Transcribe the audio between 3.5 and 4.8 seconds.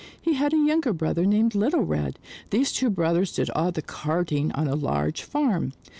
all the carting on a